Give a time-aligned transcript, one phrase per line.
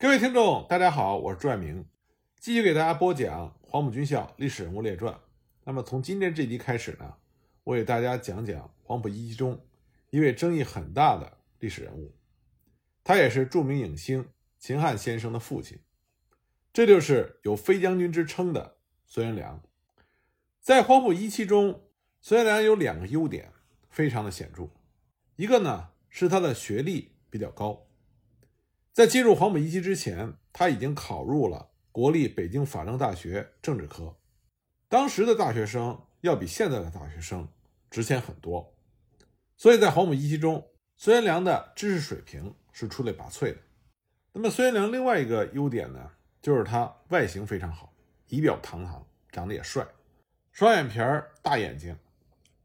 [0.00, 1.84] 各位听众，大家好，我是朱爱明，
[2.38, 5.18] 继续给大家播讲黄埔军校历史人物列传。
[5.64, 7.16] 那么从今天这集开始呢，
[7.64, 9.60] 我给大家讲讲黄埔一期中
[10.10, 12.14] 一位争议很大的历史人物，
[13.02, 15.80] 他也是著名影星秦汉先生的父亲，
[16.72, 19.60] 这就是有飞将军之称的孙元良。
[20.60, 21.82] 在黄埔一期中，
[22.20, 23.50] 孙元良有两个优点，
[23.90, 24.68] 非常的显著。
[25.34, 27.87] 一个呢是他的学历比较高。
[28.92, 34.16] 在进入黄埔一期之前，他已经考入了国立北京法政大学政治科。
[34.88, 37.48] 当时的大学生要比现在的大学生
[37.90, 38.74] 值钱很多，
[39.56, 43.58] 所以在黄埔一期中，孙元良的知识水平是出类拔萃的。
[44.32, 46.10] 那么，孙元良另外一个优点呢，
[46.42, 47.92] 就是他外形非常好，
[48.28, 49.86] 仪表堂堂，长得也帅，
[50.50, 51.96] 双眼皮儿、大眼睛。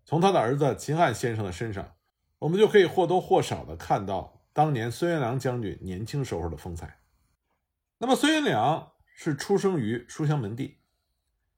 [0.06, 1.94] 从他的儿子秦汉先生的身上，
[2.40, 4.33] 我们就可以或多或少的看到。
[4.54, 7.00] 当年孙元良将军年轻时候的风采。
[7.98, 10.78] 那么，孙元良是出生于书香门第，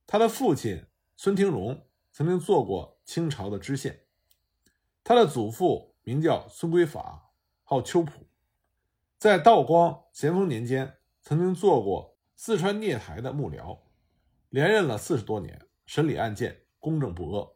[0.08, 0.86] 他的父亲
[1.18, 4.06] 孙廷荣曾经做过清朝的知县，
[5.04, 7.34] 他的祖父名叫孙规法，
[7.64, 8.28] 号秋浦，
[9.18, 13.80] 在道光、咸丰年间曾经做过四川聂台的幕僚，
[14.48, 17.52] 连任了四十多年，审理案件公正不阿，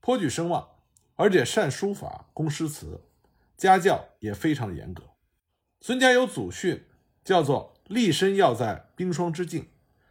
[0.00, 0.68] 颇具声望，
[1.14, 3.06] 而且善书法、工诗词。
[3.60, 5.02] 家教也非常的严格。
[5.82, 6.86] 孙家有祖训，
[7.22, 9.68] 叫做“立身要在冰霜之境，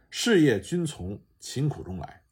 [0.08, 2.22] 事业均从勤苦中来”。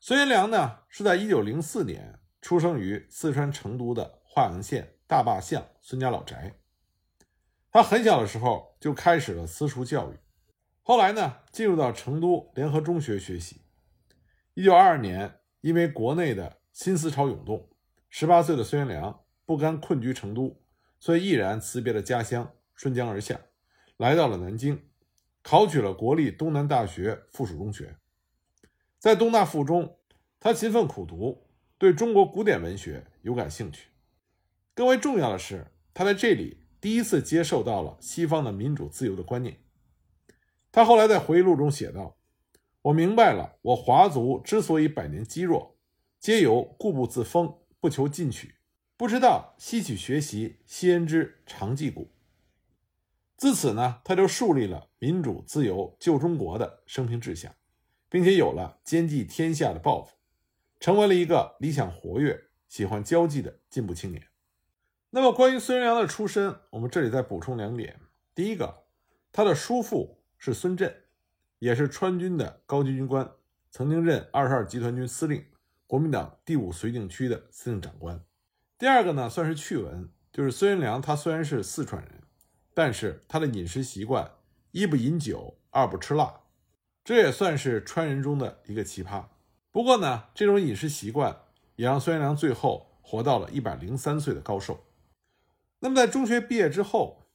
[0.00, 6.54] 孙元良呢，是在1904年出生于四川成都的华阳县大坝巷孙家老宅。
[7.70, 10.16] 他很小的时候就开始了私塾教育，
[10.80, 13.60] 后来呢，进入到成都联合中学学习。
[14.54, 17.68] 1922年，因为国内的新思潮涌动
[18.10, 19.21] ，18岁的孙元良。
[19.52, 20.58] 不甘困居成都，
[20.98, 23.38] 所以毅然辞别了家乡，顺江而下，
[23.98, 24.80] 来到了南京，
[25.42, 27.98] 考取了国立东南大学附属中学。
[28.98, 29.98] 在东大附中，
[30.40, 31.44] 他勤奋苦读，
[31.76, 33.88] 对中国古典文学有感兴趣。
[34.72, 39.58] 更为重要的是，他在这里第一次接受到了西方的民主自由的观念。
[40.70, 42.16] 他后来在回忆录中写道
[42.80, 45.76] ：“我明白了，我华族之所以百年积弱，
[46.18, 48.54] 皆由固步自封，不求进取。”
[49.02, 52.12] 不知道吸取学习先人之长技故，
[53.36, 57.52] 自此呢，他就树立了民主自由救中国的生平志向，
[58.08, 60.14] 并且有了兼济天下的抱负，
[60.78, 64.24] 成为了一个理想活跃、喜欢交际的进步青年。
[65.10, 67.98] 那么，关于孙元良的出身，我们这里再补充两点：
[68.36, 68.84] 第一个，
[69.32, 70.94] 他的叔父是孙震，
[71.58, 73.28] 也是川军的高级军官，
[73.68, 75.44] 曾经任二十二集团军司令、
[75.88, 78.24] 国民党第五绥靖区的司令长官。
[78.82, 82.22] 第二个呢，算是趣闻，就是孙元良他虽然是四川人，
[82.74, 84.28] 但是他的饮食习惯
[84.72, 86.40] 一不饮酒，二不吃辣，
[87.04, 89.26] 这也算是川人中的一个奇葩。
[89.70, 91.42] 不过呢，这种饮食习惯
[91.76, 94.84] 也让孙元良最后活到了一百零三岁的高寿。
[95.78, 97.28] 那么在中学毕业之后，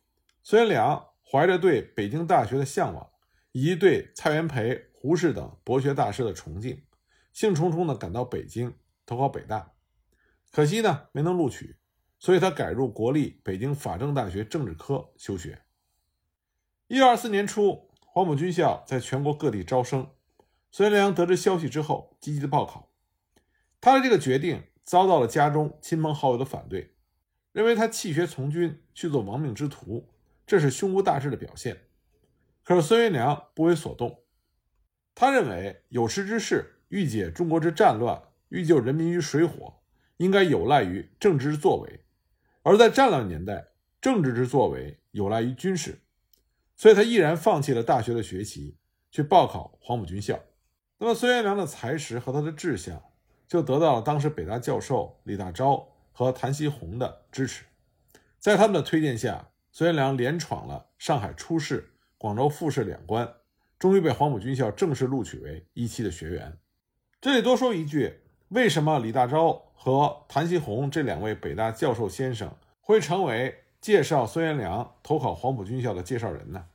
[0.43, 3.09] 孙元良怀着对北京大学的向往，
[3.53, 6.83] 以及对蔡元培、胡适等博学大师的崇敬，
[7.31, 8.75] 兴冲冲地赶到北京
[9.05, 9.71] 投考北大。
[10.51, 11.77] 可惜呢，没能录取，
[12.17, 15.61] 所以他改入国立北京法政大学政治科休学。
[16.87, 20.09] 一九二四年初，黄埔军校在全国各地招生，
[20.71, 22.91] 孙元良得知消息之后，积极的报考。
[23.79, 26.95] 他的这个决定遭到了家中亲朋好友的反对，
[27.51, 30.09] 认为他弃学从军去做亡命之徒，
[30.47, 31.89] 这是胸无大志的表现。
[32.63, 34.23] 可是孙元良不为所动，
[35.13, 39.76] 他认为有识之士欲解中国之战乱，欲救人民于水火。
[40.17, 42.01] 应该有赖于政治之作为，
[42.63, 43.67] 而在战乱年代，
[44.01, 45.99] 政治之作为有赖于军事，
[46.75, 48.77] 所以他毅然放弃了大学的学习，
[49.11, 50.39] 去报考黄埔军校。
[50.97, 53.01] 那么孙元良的才识和他的志向，
[53.47, 57.65] 就得到了当时北大教授李大钊和谭锡红的支持。
[58.39, 63.31] 在他们的推荐下，孙元良连闯了上海初试、广州复试两关，
[63.77, 66.57] 终于被黄埔军校正式录取为一期的学员。
[67.21, 68.21] 这里多说一句。
[68.49, 76.67] 为什么李大钊和谭锡红这两位北大教授先生会成为介绍孙元良投考黄埔军校的介绍人呢？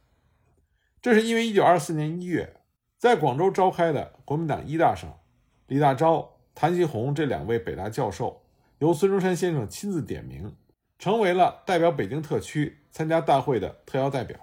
[1.01, 2.61] 这是因为1924年1月，
[2.99, 5.19] 在广州召开的国民党一大上，
[5.67, 8.43] 李大钊、谭锡红这两位北大教授
[8.79, 10.55] 由孙中山先生亲自点名，
[10.99, 14.39] 成为了代表北京特区参加大会的特邀代表，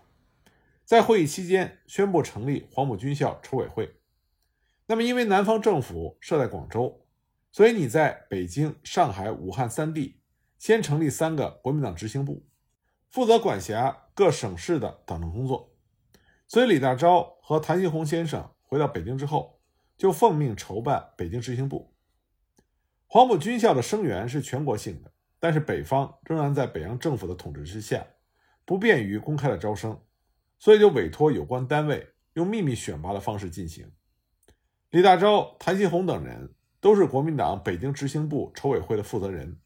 [0.84, 3.94] 在会议期间宣布成立黄埔军校筹委会。
[4.88, 7.06] 那么，因为南方政府设在广州。
[7.52, 10.22] 所以你在北京、上海、武汉三地
[10.58, 12.46] 先成立三个国民党执行部，
[13.10, 15.76] 负责管辖各省市的党政工作。
[16.48, 19.60] 所以李大钊和谭锡鸿先生回到北京之后，
[19.98, 21.94] 就奉命筹办北京执行部。
[23.08, 28.06] 黄埔军校的生源是全国性的，但是北方仍然在北洋政府的统治之下，
[28.66, 30.00] 不便于公开的招生，
[30.60, 33.92] 所以就委托有关单位用秘密选拔的方式进行。
[34.92, 39.60] 李大钊、谭锡鸿等人都是国民党北京执行部筹委会的负责人。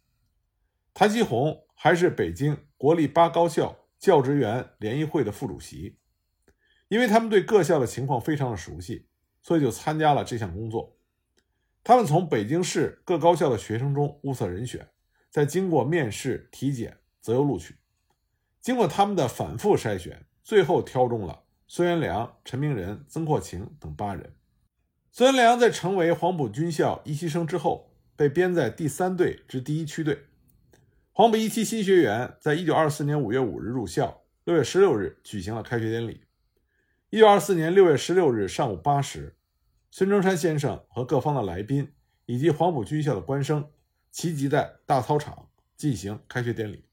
[0.94, 5.98] 谭锡鸿还是北京国立八高校教职员联谊会的副主席。
[6.90, 9.08] 因为他们对各校的情况非常的熟悉，
[9.42, 10.96] 所以就参加了这项工作。
[11.84, 14.88] 他们从北京市各高校的学生中物色人选，
[15.32, 17.78] 再经过面试、体检，择优录取。
[18.62, 24.36] 经过他们的反复筛选，最后挑中了孙元良、陈明仁、曾扩情等八人。
[25.16, 30.24] 孙元良在成为黄埔军校一期生之后，被编在第三队之第一区队。
[31.12, 36.24] 黄埔一期新学员在一九二四年五月五日入校，六月十六日举行了开学典礼。
[37.12, 39.36] 一九二四年六月十六日上午八时，
[39.92, 41.94] 孙中山先生和各方的来宾
[42.26, 43.70] 以及黄埔军校的官生
[44.10, 46.86] 齐集在大操场进行开学典礼。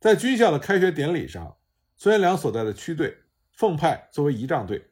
[0.00, 1.58] 在军校的开学典礼上，
[1.94, 3.18] 孙元良所在的区队
[3.52, 4.86] 奉派作为仪仗队，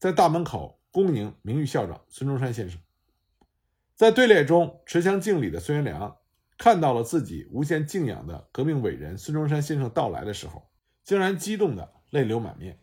[0.00, 0.79] 在大门口。
[0.92, 2.80] 恭迎名誉校长孙中山先生，
[3.94, 6.16] 在队列中持枪敬礼的孙元良，
[6.58, 10.68] 看到了自己无限敬仰的革命伟人孙中山先生到来的时候，
[11.04, 12.80] 竟然激动的泪流满面。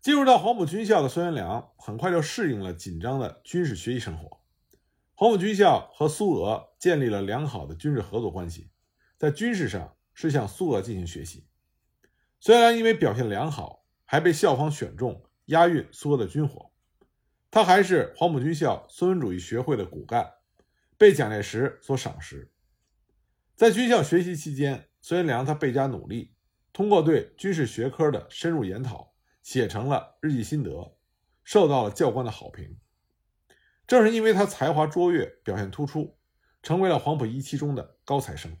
[0.00, 4.40] 进入到黄埔军校的孙元良，很快就适应了紧张的军事学习生活。
[5.14, 8.70] 黄埔军校和苏俄建立了良好的军事合作关系，
[9.16, 11.46] 在军事上是向苏俄进行学习。
[12.40, 16.72] 孙元良因为表现良好，还被校方选中押运苏俄的军火。
[17.56, 20.30] 他还是黄埔军校孙文主义学会的骨干，
[20.98, 22.52] 被蒋介石所赏识。
[23.54, 26.34] 在军校学习期间，孙元良他倍加努力，
[26.74, 30.98] 通过对军事学科的深入研讨，写成了日记心得，
[31.44, 32.76] 受到了教官的好评。
[33.86, 36.18] 正是因为他才华卓越，表现突出，
[36.62, 38.54] 成为了黄埔一期中的高材生。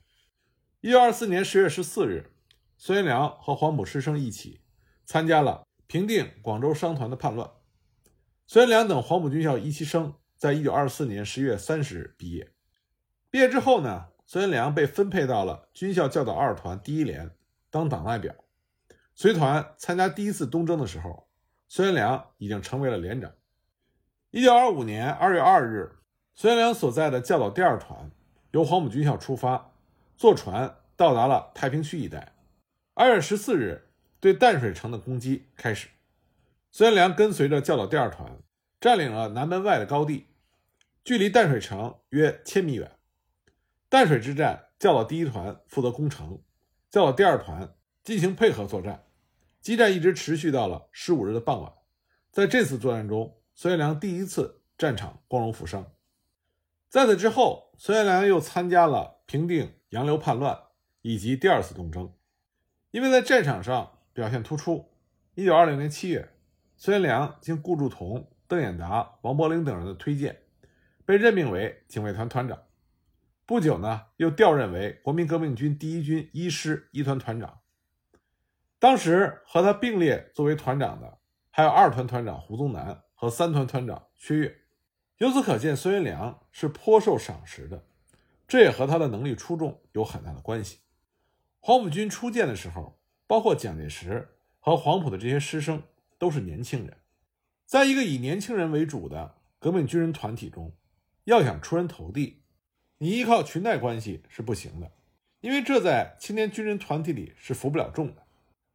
[0.80, 2.32] 一九二四年十月十四日，
[2.78, 4.62] 孙元良和黄埔师生一起
[5.04, 7.50] 参加了平定广州商团的叛乱。
[8.48, 12.52] 孙元良等黄埔军校一期生，在一九二四年十月三十日毕业。
[13.28, 17.32] 毕业之后呢，孙元良被分配到了军校教导二团第一连
[17.70, 18.32] 当党代表，
[19.16, 21.28] 随团参加第一次东征的时候，
[21.66, 23.32] 孙元良已经成为了连长。
[24.30, 25.98] 一九二五年二月二日，
[26.36, 28.12] 孙元良所在的教导第二团
[28.52, 29.72] 由黄埔军校出发，
[30.16, 32.36] 坐船到达了太平区一带。
[32.94, 33.88] 二月十四日，
[34.20, 35.88] 对淡水城的攻击开始。
[36.76, 38.38] 孙元良跟随着教导第二团，
[38.82, 40.26] 占领了南门外的高地，
[41.02, 42.98] 距离淡水城约千米远。
[43.88, 46.42] 淡水之战，教导第一团负责攻城，
[46.90, 47.74] 教导第二团
[48.04, 49.06] 进行配合作战。
[49.62, 51.72] 激战一直持续到了十五日的傍晚。
[52.30, 55.92] 在这次作战中，孙元良第一次战场光荣负伤。
[56.90, 60.60] 在此之后，孙元良又参加了平定杨流叛乱
[61.00, 62.12] 以及第二次东征。
[62.90, 64.90] 因为在战场上表现突出，
[65.36, 66.34] 一九二零年七月。
[66.78, 70.42] 孙元良经顾祝同、邓演达、王伯龄等人的推荐，
[71.06, 72.64] 被任命为警卫团团长。
[73.46, 77.60] 不久呢，又调任为国民革命军第一军一师一团团长。
[78.78, 81.18] 当时和他并列作为团长的，
[81.50, 84.58] 还有二团团长胡宗南和三团团长薛岳。
[85.16, 87.86] 由此可见，孙元良是颇受赏识的，
[88.46, 90.80] 这也和他的能力出众有很大的关系。
[91.58, 95.82] 黄埔军初建的时候，包括蒋介石和黄埔的这些师生。
[96.18, 96.96] 都是年轻人，
[97.66, 100.72] 在一个以年轻人为主的革命军人团体中，
[101.24, 102.42] 要想出人头地，
[102.98, 104.92] 你依靠裙带关系是不行的，
[105.40, 108.22] 因为这在青年军人团体里是服不了众的。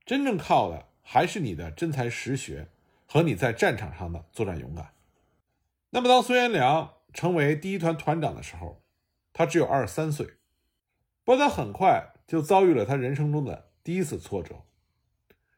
[0.05, 2.67] 真正靠的还是你的真才实学
[3.07, 4.93] 和你在战场上的作战勇敢。
[5.89, 8.83] 那么，当孙元良成为第一团团长的时候，
[9.33, 10.25] 他只有二十三岁，
[11.24, 14.63] 不过他很快就遭遇了他人生中的第一次挫折，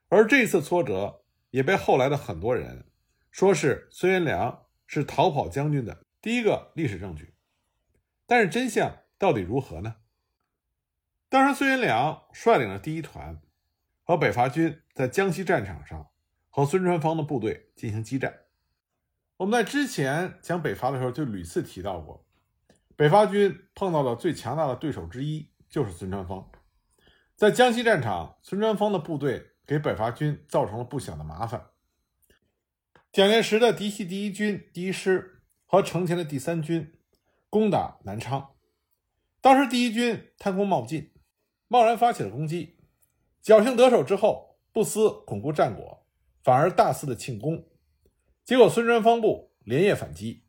[0.07, 1.22] 而这次挫折。
[1.53, 2.87] 也被后来的很多人
[3.29, 7.35] 说是孙元良是逃跑将军的第一个历史证据，
[8.25, 9.97] 但是真相到底如何呢？
[11.29, 13.39] 当时孙元良率领了第一团
[14.03, 16.07] 和北伐军在江西战场上
[16.49, 18.45] 和孙传芳的部队进行激战。
[19.37, 22.25] 我们在之前讲北伐的时候就屡次提到过，
[22.95, 26.49] 北伐军碰到的最强大的对手之一就是孙传芳。
[27.35, 29.51] 在江西战场，孙传芳的部队。
[29.65, 31.69] 给北伐军造成了不小的麻烦。
[33.11, 36.99] 蒋介石的嫡系第一军第一师和程前的第三军
[37.49, 38.55] 攻打南昌，
[39.41, 41.13] 当时第一军贪功冒进，
[41.67, 42.79] 贸然发起了攻击，
[43.43, 46.07] 侥幸得手之后，不思巩固战果，
[46.43, 47.67] 反而大肆的庆功。
[48.43, 50.45] 结果孙传芳部连夜反击。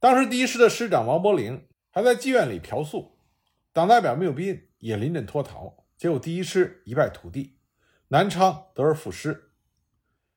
[0.00, 3.16] 当时第一师的师长王伯龄还在妓院里嫖宿，
[3.72, 7.56] 党代表缪斌也临阵脱逃，结果第一师一败涂地，
[8.14, 9.50] 南昌得而复失。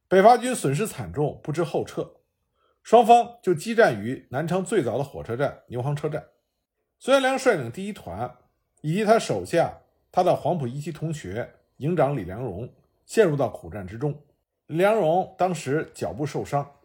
[0.08, 2.12] 北伐军损失惨重，不知后撤，
[2.82, 6.26] 双方就激战于南昌最早的火车站牛行车站。
[6.98, 8.36] 孙元良率领第一团
[8.82, 9.82] 以及他手下
[10.12, 12.68] 他的黄埔一期同学营长李良荣
[13.06, 14.26] 陷入到苦战之中。
[14.66, 16.80] 李良荣当时脚部受伤，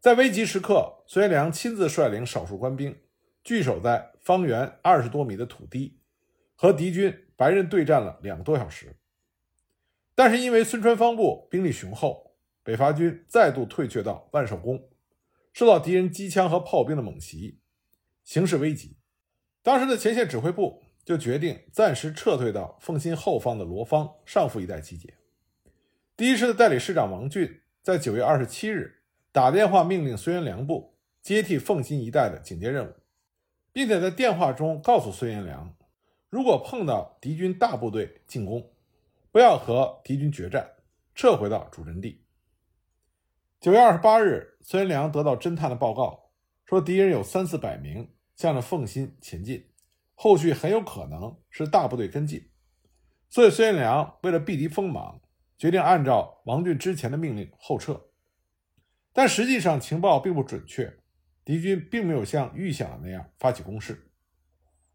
[0.00, 2.98] 在危急时刻，孙元良亲自率领少数官兵
[3.42, 6.00] 据守在方圆二十多米的土地，
[6.54, 8.96] 和敌军白刃对战了两个多小时。
[10.14, 14.88] 但是因为孙传芳部兵力雄厚，北伐军再度退却到万寿宫，
[15.52, 17.58] 受到敌人机枪和炮兵的猛袭，
[18.22, 18.96] 形势危急。
[19.62, 25.14] 当时的前线指挥部就决定暂时撤退到奉新后方的罗芳、上富一带集结。
[26.16, 29.02] 第一师的代理师长王俊在九月二十七日
[29.32, 32.92] 打电话命令孙元良部接替奉新一带的警戒任务，
[33.72, 35.74] 并且在电话中告诉孙元良，
[36.30, 38.70] 如果碰到敌军大部队进攻，
[39.34, 40.76] 不要和敌军决战，
[41.12, 42.24] 撤回到主阵地。
[43.58, 46.30] 九月二十八日，孙元良得到侦探的报告，
[46.64, 48.14] 说敌人有三四百名。
[48.36, 49.68] 向着奉新前进，
[50.14, 52.48] 后续很有可能是大部队跟进，
[53.28, 55.20] 所以孙元良为了避敌锋芒，
[55.58, 58.08] 决定按照王俊之前的命令后撤。
[59.12, 60.96] 但实际上情报并不准确，
[61.44, 64.12] 敌军并没有像预想的那样发起攻势。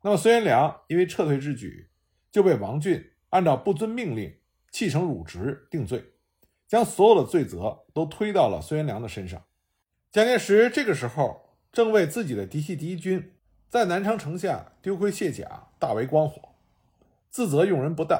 [0.01, 1.89] 那么孙元良因为撤退之举，
[2.31, 4.35] 就被王俊按照不遵命令
[4.71, 6.13] 弃城辱职定罪，
[6.67, 9.43] 将所有的罪责都推到了孙元良的身上。
[10.11, 11.45] 蒋介石这个时候。
[11.71, 13.31] 正为自己的嫡系第一军
[13.69, 16.55] 在南昌城下丢盔卸甲大为光火，
[17.29, 18.19] 自责用人不当。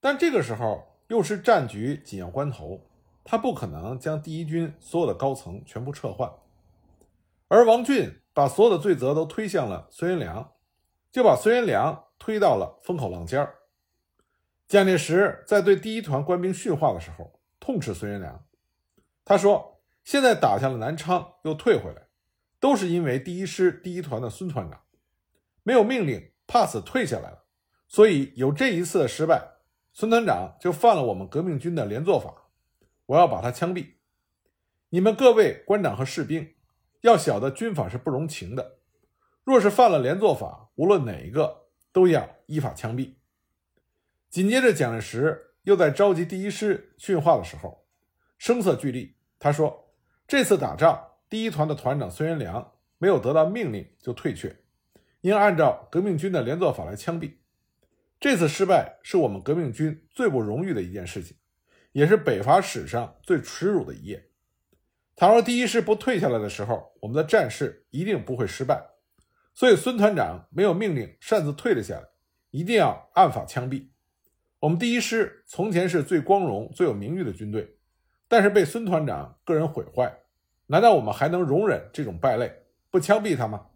[0.00, 2.80] 但这个时候又是战局紧要关头，
[3.22, 6.28] 他不可能将第一军所有的高层全部撤换。
[7.46, 10.50] 而王俊把所有的罪责都推向了孙元良，
[11.12, 13.54] 就把孙元良推到了风口浪尖儿。
[14.66, 18.44] 蒋介石在对第一团官兵训话的时候，痛斥孙元良。
[19.24, 22.02] 他说：“现在打下了南昌，又退回来。”
[22.60, 24.80] 都是因为第一师第一团的孙团长
[25.64, 27.44] 没有命令，怕死退下来了，
[27.88, 29.58] 所以有这一次的失败，
[29.92, 32.48] 孙团长就犯了我们革命军的连坐法，
[33.04, 33.96] 我要把他枪毙。
[34.88, 36.54] 你们各位官长和士兵
[37.02, 38.78] 要晓得，军法是不容情的，
[39.44, 43.16] 若是犯了连坐法，无论哪一个都要依法枪毙。
[44.34, 47.86] 紧接着，蒋介石又在召集第一师训话的时候，
[48.36, 49.14] 声色俱厉。
[49.38, 49.94] 他说
[50.26, 54.56] ：“这次打仗。”第一团的团长孙元良没有得到命令就退却，
[55.20, 57.34] 应按照革命军的连坐法来枪毙。
[58.18, 61.36] 这次失败是我们革命军最不荣誉的一件事情，
[61.92, 64.30] 也是北伐史上最耻辱的一页。
[65.14, 68.84] 倘若第一师不退下来的时候，我们的战事一定不会失败。
[69.54, 72.08] 所以孙团长没有命令擅自退了下来，
[72.50, 73.90] 一定要按法枪毙。
[74.64, 77.76] 我们第一师从前是最光荣、最有名誉的军队，
[78.28, 80.20] 但是被孙团长个人毁坏。
[80.68, 82.50] 难道我们还能容忍这种败类，
[82.90, 83.66] 不枪毙他吗？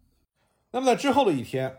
[0.71, 1.76] 那么在之后的一天，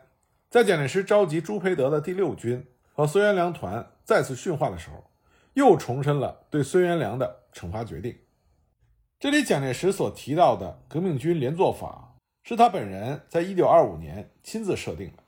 [0.47, 2.63] 在蒋介石召集朱培德的第六军
[2.93, 5.03] 和孙元良团再次训话的时候，
[5.55, 8.15] 又重申了对孙元良的惩罚决定。
[9.19, 15.23] 这里蒋介石所提到的革命军连坐法，是他本人在一九二五年亲自设定的：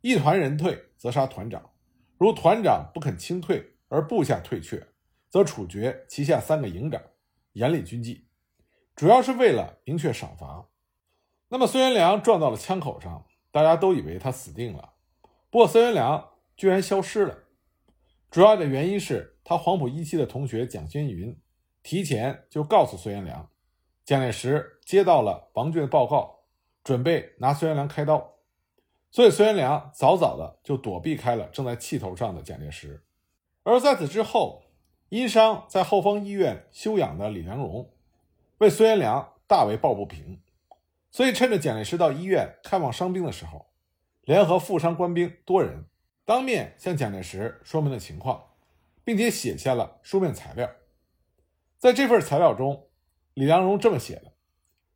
[0.00, 1.60] 一团人退，则杀团长；
[2.20, 4.88] 如团长不肯清退而部下退却，
[5.30, 7.00] 则处决旗下三个营长，
[7.54, 8.26] 严厉军纪。
[8.94, 10.68] 主要是为了明确赏罚。
[11.48, 14.92] 那么孙元良撞到了枪口上，大家都以为他死定了。
[15.48, 17.38] 不过孙元良居然消失了，
[18.30, 21.34] 主要的原因是他黄埔一期的同学蒋先云
[21.82, 23.48] 提前就告诉孙元良，
[24.04, 26.40] 蒋介石接到了王俊的报告，
[26.84, 28.34] 准备拿孙元良开刀，
[29.10, 33.02] 所以孙元良早早的就躲避开了正在气头上的蒋介石。
[33.62, 34.62] 而在此之后，
[35.08, 37.90] 因伤在后方医院休养的李良荣。
[38.58, 40.40] 为孙元良大为抱不平，
[41.10, 43.66] 所以趁着蒋介石到医院看望伤兵的时候，
[44.22, 45.86] 联合负伤官兵多人，
[46.24, 48.50] 当面向蒋介石说明了情况，
[49.02, 50.70] 并且写下了书面材料。
[51.78, 52.88] 在这份材料中，
[53.34, 54.32] 李良荣这么写的：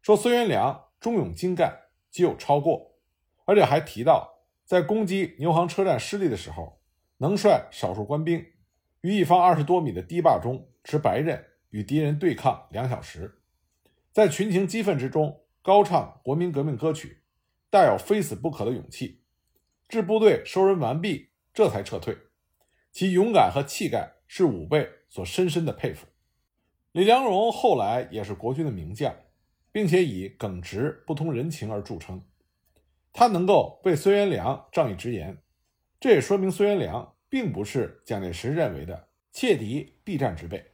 [0.02, 1.80] 说孙元良忠勇精干，
[2.10, 2.93] 极有超过，
[3.44, 6.80] 而且还提到在攻击牛行车站失利的时候，
[7.18, 8.44] 能率少数官兵
[9.02, 13.40] 于一方二十多米的堤坝中持白刃与敌人对抗两小时。
[14.12, 17.22] 在群情激愤之中，高唱国民革命歌曲，
[17.70, 19.22] 带有非死不可的勇气，
[19.88, 22.16] 至部队收人完毕，这才撤退。
[22.92, 26.06] 其勇敢和气概是武备所深深的佩服。
[26.92, 29.12] 李良荣后来也是国军的名将，
[29.72, 32.22] 并且以耿直不通人情而著称。
[33.16, 35.38] 他能够为孙元良仗义直言，
[36.00, 40.72] 这也说明孙元良并不是蒋介石认为的切敌必战之辈。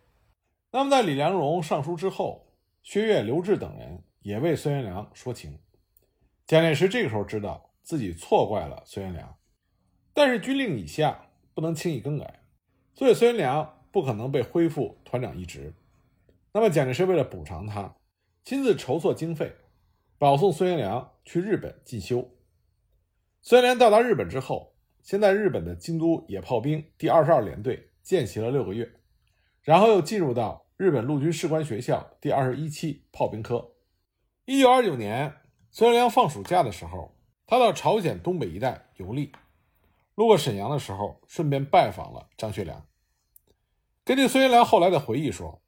[0.70, 5.58] 那么，在李良荣上书之后，薛岳、刘志等人也为孙元良说情。
[6.46, 9.36] 蒋介石这个时候知道自己错怪了孙元良，
[10.14, 12.40] 但是军令以下，不能轻易更改，
[12.94, 15.74] 所以孙元良不可能被恢复团长一职。
[16.52, 17.94] 那么，蒋介石为了补偿他，
[18.44, 19.54] 亲自筹措经费。
[20.20, 22.28] 保送孙元良去日本进修。
[23.40, 28.92] 孙元良到达日本之后，先在日本的京都野炮兵第二十二联队见习了六个月，
[29.62, 33.72] 然后又进入到日本陆军士官学校第二十一期炮兵科。
[34.44, 35.32] 一九二九年，
[35.70, 39.32] 孙元良放暑假的时候，他到朝鲜东北一带游历，
[40.16, 42.86] 路过沈阳的时候，顺便拜访了张学良。
[44.04, 45.62] 根据孙元良后来的回忆说，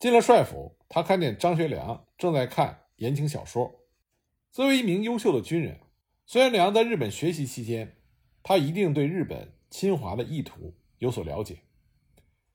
[0.00, 3.82] 进了帅府，他看见张学良正在看言情小说。
[4.54, 5.80] 作为一名优秀的军人，
[6.26, 7.96] 孙元良在日本学习期间，
[8.40, 11.58] 他一定对日本侵华的意图有所了解。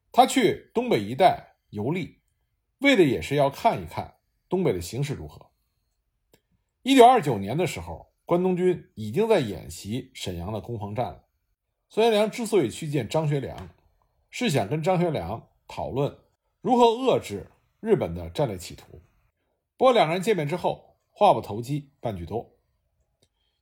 [0.10, 2.22] 他去东北一带游历，
[2.78, 4.14] 为的也是要看一看
[4.48, 5.48] 东北的形势如何。
[6.84, 11.26] 一九二九年的时候，关东军已经在演习沈阳的攻防战了。
[11.90, 13.76] 孙元良之所以去见张学良，
[14.30, 16.18] 是想跟张学良讨论
[16.62, 17.48] 如何遏制
[17.82, 19.02] 日本的战略企图。
[19.76, 20.89] 不过，两个人见面之后，
[21.20, 22.56] 话不投机半句多，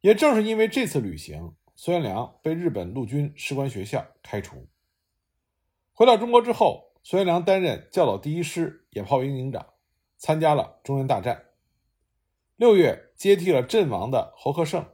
[0.01, 4.67] 也正是因为这次旅行，孙元良被日本陆军士官学校开除。
[5.91, 9.73] 回到中国之后，孙元良担任教导第一师野炮营营长，
[10.19, 11.45] 参加了中原大战。
[12.57, 14.85] 六月，接替了阵亡的侯克胜，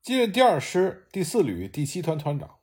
[0.00, 2.60] 继任第二师第四旅第七团团长。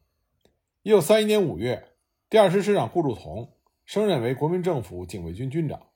[0.82, 1.92] 一九三一年五月，
[2.28, 5.90] 第二师师长顾祝同升任为国民政府警卫军军长。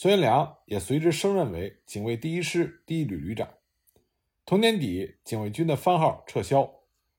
[0.00, 3.48] 孙元良也随之升任为警卫第一师第一旅旅长。
[4.46, 6.72] 同年底，警卫军的番号撤销，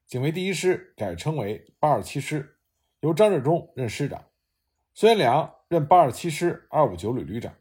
[0.08, 2.58] 警卫第一师改称为八二七师，
[3.02, 4.24] 由张治中任师长，
[4.94, 7.54] 孙元良任八二七师二五九旅旅长。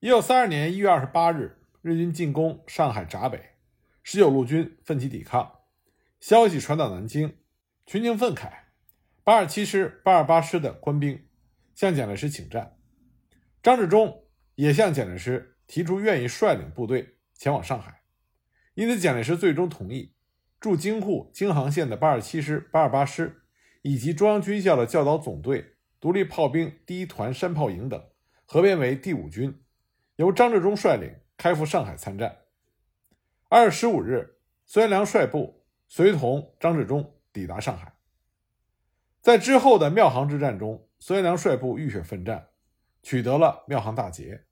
[0.00, 3.50] 一九三二年一月二十八日，日军进攻上海闸北，
[4.02, 5.60] 十九路军奋起抵抗，
[6.18, 7.36] 消息传到南京，
[7.86, 8.50] 群情愤慨，
[9.22, 11.24] 八二七师、八二八师的官兵
[11.76, 12.76] 向蒋介石请战，
[13.62, 14.24] 张治中。
[14.60, 18.02] 也向蒋介石提出愿意率领部队前往上海，
[18.74, 20.14] 因此蒋介石最终同意
[20.60, 23.40] 驻京沪京杭线的八二七师、八二八师
[23.80, 28.04] 以及中央军校的教导总队、独立炮兵第一团山炮营等
[28.44, 29.62] 合编为第五军，
[30.16, 32.40] 由张治中率领开赴上海参战。
[33.48, 37.94] 二月十五日，孙元良率部随同张治中抵达上海。
[39.22, 42.48] 在之后的庙行之战中，孙元良率部浴血奋战，
[43.02, 44.44] 取得了庙行大捷。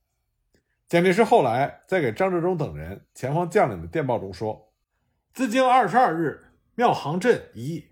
[0.89, 4.73] 蒋介石后来在给张治中等人前方将领的电报中说
[5.35, 6.43] ：“自经二十二日
[6.77, 7.91] 庙行镇一役，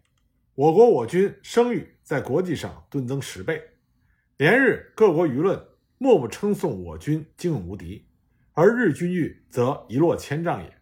[0.55, 3.63] 我国我军声誉在国际上顿增十倍，
[4.39, 5.63] 连日各国舆论
[5.99, 8.09] 莫不称颂我军精勇无敌，
[8.55, 10.73] 而日军誉则一落千丈也。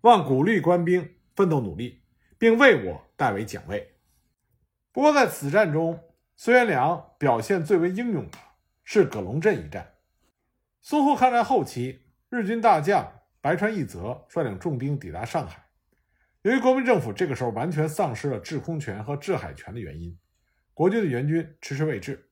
[0.00, 2.02] 望鼓励官兵奋斗努力，
[2.38, 3.94] 并为我代为奖慰。”
[4.90, 6.00] 不过在此战中，
[6.34, 8.38] 孙元良表现最为英勇的
[8.82, 9.91] 是葛龙镇一战。
[10.84, 15.64] 淞沪抗战后期，日军大将白川义则率领重兵抵达上海。
[16.42, 20.18] 由于国民政府这个时候完全丧失了制空权和制海权的原因，
[20.74, 22.28] 国军的援军迟迟未至。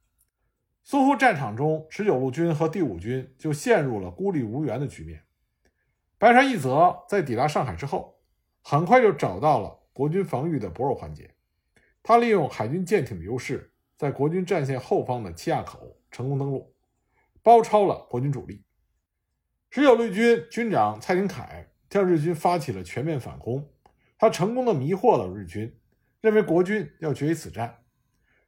[0.84, 5.22] 淞沪战场中，十九路军和第五军就陷入了孤立无援的局面。
[6.18, 8.18] 白川义则在抵达上海之后，
[8.62, 11.32] 很快就找到了国军防御的薄弱环节。
[12.02, 16.74] 他利用海军舰艇的优势，在国军战线后方的七亚口成功登陆。
[17.42, 18.64] 包抄了国军主力，
[19.70, 23.66] 十九路军军长蔡廷锴向日军发起了全面反攻，
[24.18, 25.74] 他成功的迷惑了日军，
[26.20, 27.79] 认为国军要决一此战。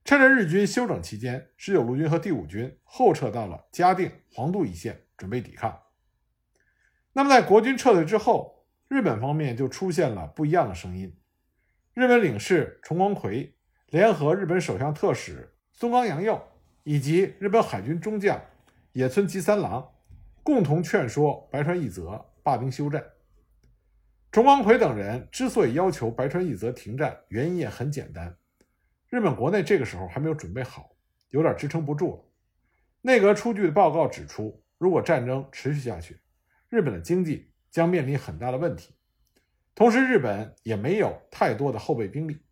[0.04, 5.80] 趁着日军休整期间，十九路军和第五军后撤到了嘉定、黄渡一线，准备抵抗。
[7.12, 11.16] 那么，在国军撤退之后，日本方面就出现了不一样的声音。
[11.94, 13.56] 日本领事重光葵
[13.88, 16.40] 联合日本首相特使松冈洋右
[16.82, 18.40] 以及日本海军中将。
[18.92, 19.90] 野村吉三郎
[20.42, 23.02] 共同劝说白川义则罢兵休战。
[24.30, 28.36] 重光葵等人之所以要求白川义则停战，原因也很简单：
[29.08, 30.90] 日本国内这个时候还没有准备好，
[31.30, 32.24] 有点支撑不住了。
[33.00, 36.20] 内阁出具的报告指出，如果战争持续下去，
[36.68, 38.94] 日本的经济将面临很大的问题。
[39.74, 42.42] 同时，日本也没有太多的后备兵力。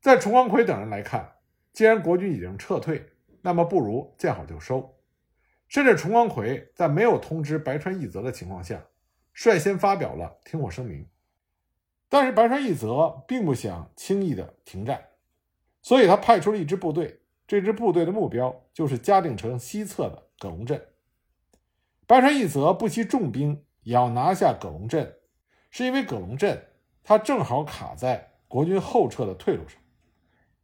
[0.00, 1.32] 在重光葵等人来看，
[1.72, 3.04] 既然国军已经撤退，
[3.42, 4.96] 那么不如见好就收。
[5.74, 8.80] 甚至重光葵在没有通知白川义则的情况下，
[9.32, 11.04] 率先发表了停火声明。
[12.08, 15.04] 但是白川义则并不想轻易的停战，
[15.82, 17.18] 所以他派出了一支部队。
[17.44, 20.80] 这支部队的目标就是嘉定城西侧的葛龙镇。
[22.06, 25.16] 白川义则不惜重兵也要拿下葛龙镇，
[25.72, 26.68] 是因为葛龙镇
[27.02, 29.80] 它正好卡在国军后撤的退路上。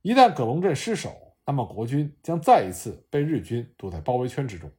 [0.03, 4.71] 一旦葛龙镇失守，那么国军将再一次被日军堵在包围圈之中。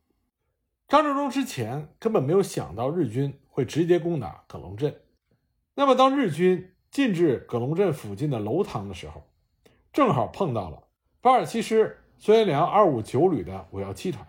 [0.91, 4.93] 张治中之前根本没有想到日军会直接攻打葛龙镇。
[5.73, 9.23] 那么，当日军进至葛龙镇附近的楼塘的时候，
[9.93, 10.89] 正好碰到了
[11.21, 14.27] 八二七师孙元良二五九旅的五幺七团。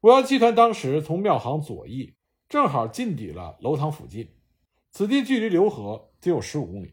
[0.00, 2.16] 五幺七团当时从庙行左翼，
[2.48, 4.34] 正好进抵了楼塘附近，
[4.90, 6.92] 此地距离浏河仅有十五公里。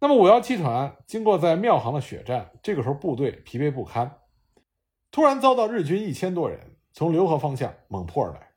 [0.00, 4.18] 那么五幺七团经过在庙行的血战，这个时候部队疲惫不堪，
[5.12, 8.52] 突然遭到日军一千多人从浏河方向猛扑而来，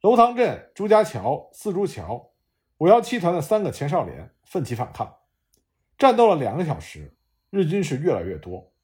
[0.00, 2.32] 楼塘镇、朱家桥、四朱桥。
[2.78, 5.16] 五幺七团的三个前哨连奋起反抗，
[5.96, 7.16] 战斗了两个小时，
[7.48, 8.74] 日军是越来越多，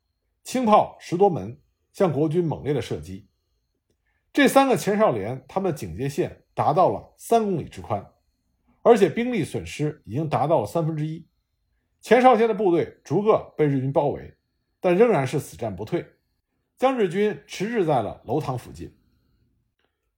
[0.45, 1.61] 轻炮十多门
[1.93, 3.29] 向国军猛烈的射击。
[4.33, 8.13] 这三个前哨连，他们的警戒线达到了三公里之宽，
[8.83, 11.29] 而且兵力损失已经达到了三分之一。
[12.01, 14.39] 前哨线的部队逐个被日军包围，
[14.81, 16.07] 但仍然是死战不退，
[16.79, 18.93] 将日军迟滞在了楼塘附近。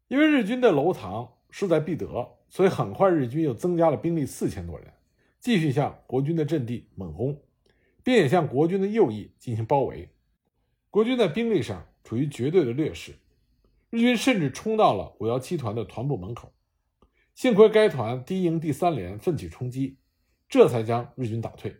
[0.08, 2.38] 因为日军的楼塘势在必得。
[2.46, 4.86] 所以很快，日军又增加了兵力四千多人，
[5.40, 7.42] 继续向国军的阵地猛攻，
[8.04, 10.08] 并且向国军的右翼进行包围。
[10.88, 13.16] 国军在兵力上处于绝对的劣势，
[13.90, 16.52] 日军甚至冲到了五幺七团的团部门口。
[17.34, 19.98] 幸亏该团第一营第三连奋起冲击，
[20.48, 21.74] 这才将日军打退。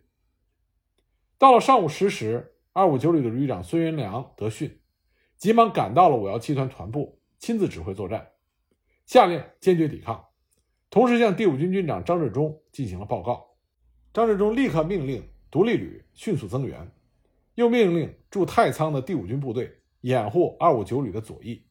[1.37, 4.81] 到了上午十时，二五九旅的旅长孙元良得讯，
[5.37, 8.31] 急忙赶到了五幺七团团部，亲自指挥作战，
[9.05, 10.25] 下令坚决抵抗。
[10.89, 13.47] 同时向第五军军长张治中进行了报告，
[14.13, 16.91] 张治中立刻命令独立旅迅速增援，
[17.53, 21.65] 又命令驻太仓的第五军部队掩护二五九旅的左翼，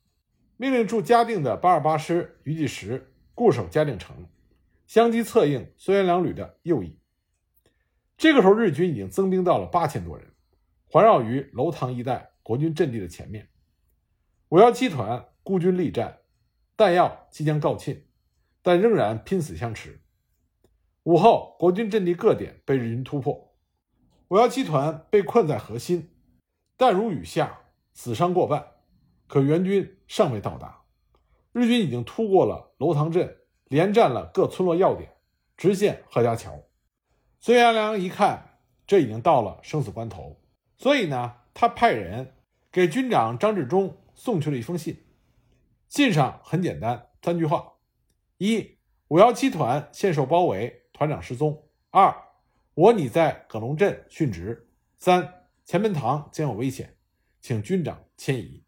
[0.57, 4.27] 命令驻嘉定的八二八师余继时固守嘉定城，
[4.87, 6.99] 相机策应孙元良旅的右翼。
[8.17, 10.27] 这个时候，日军已经增兵到了八千多人，
[10.95, 13.49] 环绕于楼塘一带国军阵地的前面。
[14.51, 16.21] 五幺七团孤军力战，
[16.77, 18.05] 弹药即将告罄。
[18.63, 20.01] 但仍然拼死相持。
[21.03, 23.57] 午后，国军阵地各点被日军突破，
[24.29, 26.11] 五幺七团被困在核心，
[26.77, 28.65] 弹如雨下，死伤过半。
[29.27, 30.85] 可援军尚未到达，
[31.51, 35.11] 日军已经突过了楼塘镇，连占了各村落要点，
[35.57, 36.63] 直线贺家桥。
[37.41, 40.41] 孙元良一看，这已经到了生死关头，
[40.85, 42.35] 所以呢，他派人
[42.71, 45.03] 给军长张治中送去了一封信。
[45.89, 47.73] 信上很简单，三句话。
[48.37, 48.77] 一
[49.09, 51.71] 五幺七团现受包围，团长失踪。
[51.89, 52.15] 二
[52.75, 54.69] 我拟在葛龙镇殉职。
[54.99, 56.95] 三前门塘将有危险，
[57.41, 58.63] 请军长迁移。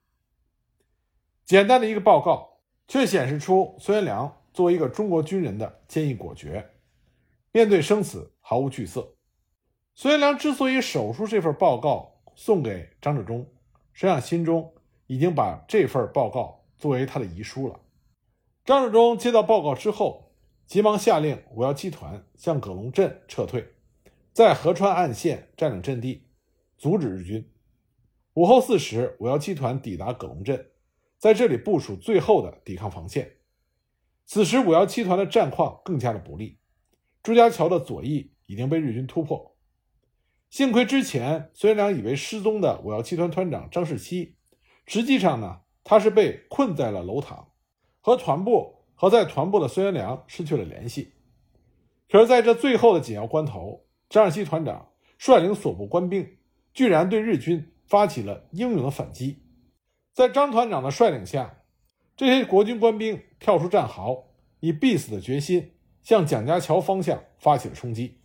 [1.45, 6.71] 简单的一个报告，却显示出孙元良作为一个中国军人的坚毅果决，
[7.53, 9.16] 面对生死毫无惧色。
[9.99, 13.47] 孙元良之所以手书这份报告送给张治中，
[13.95, 14.75] 实际上心中
[15.07, 17.81] 已经把这份报告作为他的遗书了。
[18.67, 20.35] 张治中接到报告之后，
[20.67, 23.73] 急忙下令五幺七团向葛龙镇撤退，
[24.35, 26.27] 在河川岸线占领阵地，
[26.77, 27.51] 阻止日军。
[28.35, 30.73] 午后四时，五幺七团抵达葛龙镇，
[31.17, 33.37] 在这里部署最后的抵抗防线。
[34.27, 36.59] 此时，五幺七团的战况更加的不利，
[37.23, 39.56] 朱家桥的左翼已经被日军突破。
[40.57, 44.37] 幸亏之前孙元良以为失踪的五幺七团团长张世七，
[44.87, 47.49] 实际上呢，他是被困在了楼堂。
[48.01, 51.13] 和团部和在团部的孙元良失去了联系，
[52.09, 54.89] 可是在这最后的紧要关头，张世七团长
[55.19, 56.27] 率领所部官兵，
[56.73, 59.43] 居然对日军发起了英勇的反击。
[60.15, 61.65] 在张团长的率领下，
[62.17, 64.29] 这些国军官兵跳出战壕，
[64.61, 68.21] 以必死的决心向蒋家桥方向发起了冲击。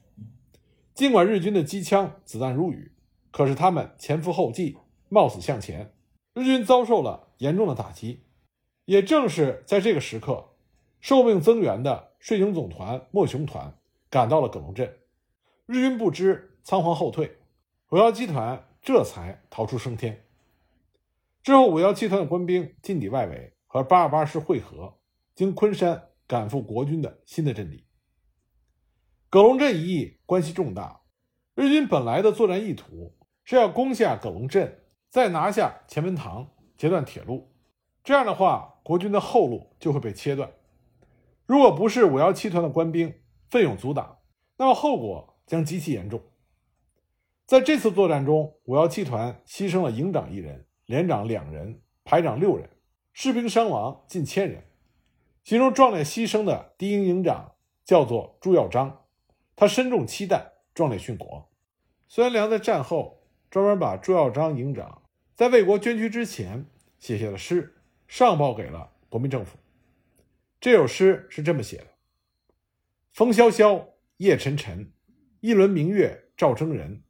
[0.94, 2.92] 尽管日军的机枪子弹如雨，
[3.32, 4.78] 可是他们前赴后继，
[5.10, 5.94] 冒死向前，
[6.34, 8.24] 日军遭受了严重的打击。
[8.86, 10.50] 也正是在这个时刻，
[11.00, 13.74] 受命增援的税警总团莫雄团
[14.10, 14.98] 赶到了葛龙镇，
[15.66, 17.38] 日军不知，仓皇后退，
[17.92, 20.26] 五幺七团这才逃出升天。
[21.42, 24.96] 之后，五幺七团的官兵进抵外围，和八二八师会合，
[25.34, 27.86] 经昆山赶赴国军的新的阵地。
[29.32, 31.04] 葛龙镇一役关系重大，
[31.56, 33.16] 日军本来的作战意图
[33.46, 37.50] 是要攻下葛龙镇，再拿下前门塘，截断铁路。
[38.04, 40.52] 这样的话，国军的后路就会被切断。
[41.46, 44.18] 如果不是五幺七团的官兵奋勇阻挡，
[44.58, 46.22] 那么后果将极其严重。
[47.46, 52.70] 在这次作战中，五幺七团牺牲了营长一人、连长两人、排长六人，
[53.14, 54.66] 士兵伤亡近千人。
[55.42, 57.54] 其中壮烈牺牲的第一营营长
[57.86, 59.01] 叫做朱耀章，
[59.62, 61.48] 他身中七弹，壮烈殉国。
[62.08, 63.22] 孙元良在战后
[63.52, 65.04] 专门把朱耀章营长
[65.36, 66.66] 在为国捐躯之前
[66.98, 67.76] 写下的诗
[68.08, 69.60] 上报给了国民政府。
[70.60, 71.86] 这首诗是这么写的
[73.14, 74.92] ：“风萧萧，夜沉沉，
[75.42, 77.04] 一轮明月照征人。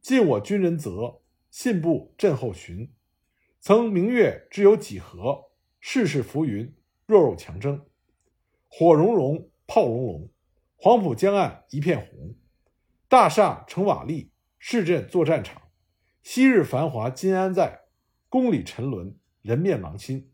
[0.00, 1.20] 尽我军人责，
[1.52, 2.92] 信步阵后巡。
[3.60, 5.52] 曾明月知有几何？
[5.78, 6.74] 世事浮云。”
[7.06, 7.86] 弱肉强争，
[8.66, 10.31] 火融融，炮隆隆，
[10.84, 12.34] 黄浦江岸一片红。
[13.06, 15.62] 大厦成瓦砾，市镇作战场。
[16.24, 17.82] 昔日繁华今安在？
[18.28, 20.32] 宫里沉沦，人面狼心。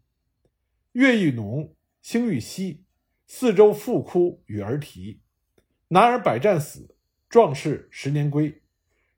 [0.93, 2.87] 月愈浓，星欲稀，
[3.27, 5.21] 四周妇哭与儿啼。
[5.89, 6.97] 男儿百战死，
[7.29, 8.63] 壮士十年归。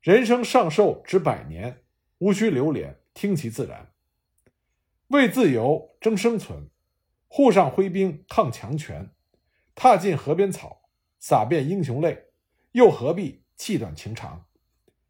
[0.01, 1.85] 人生尚寿只百年，
[2.19, 3.93] 无需流连，听其自然。
[5.07, 6.69] 为自由争生存。
[7.29, 9.13] 沪上挥兵抗强权，
[9.77, 10.80] 踏进河边草，
[11.21, 12.19] 洒遍英雄泪，
[12.73, 14.47] 又何必气短情长？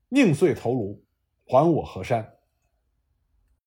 [0.08, 1.04] 宁碎头颅，
[1.46, 2.39] 还我河山。